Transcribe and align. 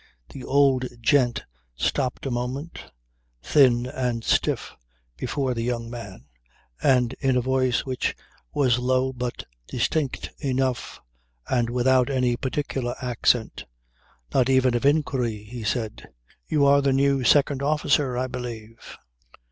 The 0.29 0.43
old 0.43 0.87
gent 0.99 1.43
stopped 1.75 2.25
a 2.25 2.31
moment, 2.31 2.79
thin 3.43 3.85
and 3.85 4.23
stiff, 4.23 4.71
before 5.15 5.53
the 5.53 5.61
young 5.61 5.91
man, 5.91 6.25
and 6.81 7.13
in 7.19 7.37
a 7.37 7.41
voice 7.41 7.85
which 7.85 8.15
was 8.51 8.79
low 8.79 9.13
but 9.13 9.43
distinct 9.67 10.31
enough, 10.39 10.99
and 11.47 11.69
without 11.69 12.09
any 12.09 12.35
particular 12.35 12.95
accent 12.99 13.65
not 14.33 14.49
even 14.49 14.73
of 14.73 14.87
inquiry 14.87 15.43
he 15.43 15.63
said: 15.63 16.07
"You 16.47 16.65
are 16.65 16.81
the 16.81 16.93
new 16.93 17.23
second 17.23 17.61
officer, 17.61 18.17
I 18.17 18.25
believe." 18.25 18.97